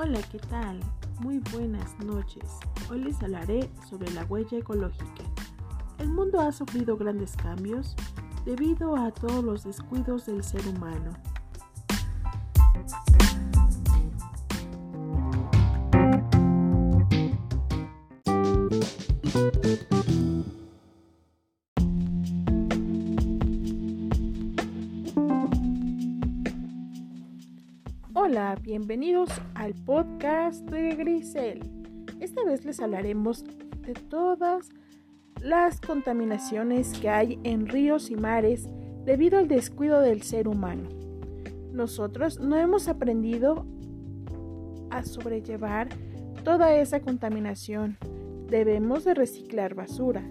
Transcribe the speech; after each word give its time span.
Hola, 0.00 0.20
¿qué 0.30 0.38
tal? 0.38 0.78
Muy 1.18 1.40
buenas 1.52 1.98
noches. 1.98 2.44
Hoy 2.88 3.00
les 3.00 3.20
hablaré 3.20 3.68
sobre 3.90 4.08
la 4.12 4.24
huella 4.26 4.58
ecológica. 4.58 5.24
El 5.98 6.10
mundo 6.10 6.38
ha 6.40 6.52
sufrido 6.52 6.96
grandes 6.96 7.34
cambios 7.34 7.96
debido 8.44 8.94
a 8.94 9.10
todos 9.10 9.42
los 9.42 9.64
descuidos 9.64 10.26
del 10.26 10.44
ser 10.44 10.64
humano. 10.68 11.10
Hola, 28.14 28.56
bienvenidos 28.62 29.28
al 29.54 29.74
podcast 29.74 30.64
de 30.70 30.94
Grisel. 30.96 31.60
Esta 32.20 32.42
vez 32.42 32.64
les 32.64 32.80
hablaremos 32.80 33.44
de 33.82 33.92
todas 33.92 34.70
las 35.42 35.80
contaminaciones 35.82 36.98
que 36.98 37.10
hay 37.10 37.38
en 37.44 37.66
ríos 37.66 38.10
y 38.10 38.16
mares 38.16 38.66
debido 39.04 39.38
al 39.38 39.46
descuido 39.46 40.00
del 40.00 40.22
ser 40.22 40.48
humano. 40.48 40.88
Nosotros 41.72 42.40
no 42.40 42.56
hemos 42.56 42.88
aprendido 42.88 43.66
a 44.90 45.04
sobrellevar 45.04 45.90
toda 46.44 46.74
esa 46.74 47.00
contaminación. 47.00 47.98
Debemos 48.48 49.04
de 49.04 49.12
reciclar 49.12 49.74
basura. 49.74 50.24